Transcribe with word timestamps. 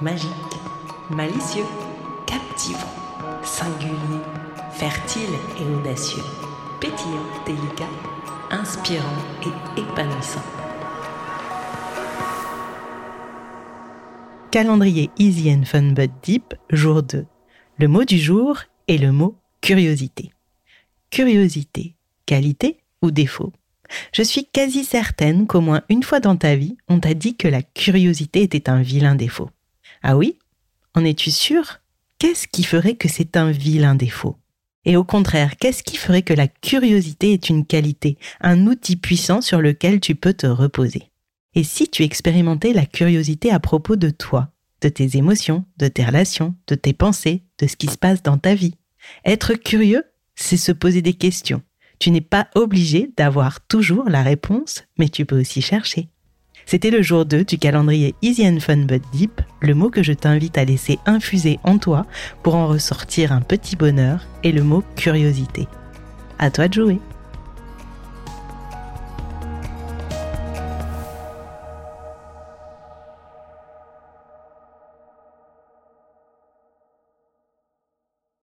Magique, 0.00 0.30
malicieux, 1.10 1.64
captivant, 2.26 2.78
singulier, 3.42 4.22
fertile 4.72 5.34
et 5.60 5.74
audacieux, 5.74 6.22
pétillant, 6.80 7.26
délicat, 7.46 7.88
inspirant 8.50 9.06
et 9.44 9.80
épanouissant. 9.80 10.42
Calendrier 14.50 15.10
Easy 15.18 15.50
and 15.50 15.64
Fun 15.64 15.92
But 15.92 16.10
Deep, 16.22 16.54
jour 16.70 17.02
2. 17.02 17.24
Le 17.78 17.88
mot 17.88 18.04
du 18.04 18.18
jour 18.18 18.58
est 18.86 18.98
le 18.98 19.10
mot 19.10 19.36
curiosité. 19.60 20.30
Curiosité, 21.10 21.94
qualité 22.26 22.78
ou 23.00 23.10
défaut? 23.10 23.52
Je 24.12 24.22
suis 24.22 24.46
quasi 24.46 24.84
certaine 24.84 25.46
qu'au 25.46 25.60
moins 25.60 25.82
une 25.88 26.02
fois 26.02 26.20
dans 26.20 26.36
ta 26.36 26.56
vie, 26.56 26.76
on 26.88 27.00
t'a 27.00 27.14
dit 27.14 27.36
que 27.36 27.48
la 27.48 27.62
curiosité 27.62 28.42
était 28.42 28.68
un 28.68 28.82
vilain 28.82 29.14
défaut. 29.14 29.50
Ah 30.02 30.16
oui? 30.16 30.38
En 30.94 31.04
es-tu 31.04 31.30
sûr 31.30 31.80
Qu'est-ce 32.18 32.46
qui 32.46 32.62
ferait 32.62 32.94
que 32.94 33.08
c'est 33.08 33.36
un 33.36 33.50
vilain 33.50 33.94
défaut? 33.94 34.36
Et 34.84 34.96
au 34.96 35.04
contraire, 35.04 35.56
qu'est-ce 35.56 35.82
qui 35.82 35.96
ferait 35.96 36.22
que 36.22 36.34
la 36.34 36.48
curiosité 36.48 37.32
est 37.32 37.48
une 37.48 37.66
qualité, 37.66 38.18
un 38.40 38.66
outil 38.66 38.96
puissant 38.96 39.40
sur 39.40 39.60
lequel 39.60 40.00
tu 40.00 40.14
peux 40.14 40.34
te 40.34 40.46
reposer? 40.46 41.10
Et 41.54 41.64
si 41.64 41.88
tu 41.88 42.02
expérimentais 42.02 42.72
la 42.72 42.86
curiosité 42.86 43.50
à 43.50 43.60
propos 43.60 43.96
de 43.96 44.10
toi, 44.10 44.50
de 44.80 44.88
tes 44.88 45.16
émotions, 45.16 45.64
de 45.76 45.88
tes 45.88 46.04
relations, 46.04 46.54
de 46.66 46.74
tes 46.74 46.92
pensées, 46.92 47.42
de 47.58 47.66
ce 47.66 47.76
qui 47.76 47.86
se 47.86 47.98
passe 47.98 48.22
dans 48.22 48.38
ta 48.38 48.54
vie? 48.54 48.74
Être 49.24 49.54
curieux, 49.54 50.04
c'est 50.34 50.56
se 50.56 50.72
poser 50.72 51.02
des 51.02 51.14
questions. 51.14 51.62
Tu 52.02 52.10
n'es 52.10 52.20
pas 52.20 52.48
obligé 52.56 53.12
d'avoir 53.16 53.60
toujours 53.60 54.08
la 54.08 54.24
réponse, 54.24 54.82
mais 54.98 55.08
tu 55.08 55.24
peux 55.24 55.38
aussi 55.38 55.62
chercher. 55.62 56.08
C'était 56.66 56.90
le 56.90 57.00
jour 57.00 57.24
2 57.24 57.44
du 57.44 57.58
calendrier 57.58 58.16
Easy 58.22 58.44
and 58.44 58.58
Fun 58.58 58.78
But 58.78 59.04
Deep, 59.12 59.40
le 59.60 59.74
mot 59.74 59.88
que 59.88 60.02
je 60.02 60.12
t'invite 60.12 60.58
à 60.58 60.64
laisser 60.64 60.98
infuser 61.06 61.60
en 61.62 61.78
toi 61.78 62.04
pour 62.42 62.56
en 62.56 62.66
ressortir 62.66 63.30
un 63.30 63.40
petit 63.40 63.76
bonheur 63.76 64.26
et 64.42 64.50
le 64.50 64.64
mot 64.64 64.82
curiosité. 64.96 65.68
À 66.40 66.50
toi 66.50 66.66
de 66.66 66.74
jouer! 66.74 66.98